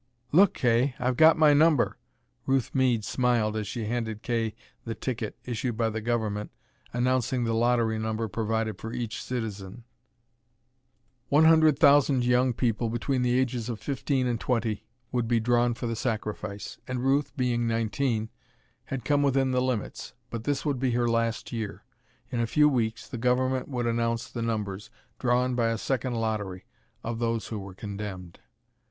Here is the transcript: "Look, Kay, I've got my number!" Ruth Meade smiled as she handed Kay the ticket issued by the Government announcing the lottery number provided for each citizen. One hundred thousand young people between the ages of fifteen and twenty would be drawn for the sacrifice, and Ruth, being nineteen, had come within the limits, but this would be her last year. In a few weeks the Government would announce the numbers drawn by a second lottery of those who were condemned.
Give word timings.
"Look, 0.31 0.55
Kay, 0.55 0.95
I've 0.97 1.15
got 1.15 1.37
my 1.37 1.53
number!" 1.53 1.99
Ruth 2.47 2.73
Meade 2.73 3.05
smiled 3.05 3.55
as 3.55 3.67
she 3.67 3.85
handed 3.85 4.23
Kay 4.23 4.55
the 4.83 4.95
ticket 4.95 5.37
issued 5.45 5.77
by 5.77 5.91
the 5.91 6.01
Government 6.01 6.49
announcing 6.91 7.43
the 7.43 7.53
lottery 7.53 7.99
number 7.99 8.27
provided 8.27 8.79
for 8.79 8.91
each 8.91 9.21
citizen. 9.21 9.83
One 11.29 11.45
hundred 11.45 11.77
thousand 11.77 12.23
young 12.25 12.51
people 12.51 12.89
between 12.89 13.21
the 13.21 13.37
ages 13.37 13.69
of 13.69 13.79
fifteen 13.79 14.25
and 14.25 14.39
twenty 14.39 14.87
would 15.11 15.27
be 15.27 15.39
drawn 15.39 15.75
for 15.75 15.85
the 15.85 15.95
sacrifice, 15.95 16.79
and 16.87 17.01
Ruth, 17.03 17.37
being 17.37 17.67
nineteen, 17.67 18.29
had 18.85 19.05
come 19.05 19.21
within 19.21 19.51
the 19.51 19.61
limits, 19.61 20.15
but 20.31 20.45
this 20.45 20.65
would 20.65 20.79
be 20.79 20.93
her 20.93 21.07
last 21.07 21.51
year. 21.51 21.83
In 22.31 22.39
a 22.39 22.47
few 22.47 22.67
weeks 22.67 23.07
the 23.07 23.19
Government 23.19 23.67
would 23.67 23.85
announce 23.85 24.31
the 24.31 24.41
numbers 24.41 24.89
drawn 25.19 25.53
by 25.53 25.67
a 25.67 25.77
second 25.77 26.15
lottery 26.15 26.65
of 27.03 27.19
those 27.19 27.49
who 27.49 27.59
were 27.59 27.75
condemned. 27.75 28.39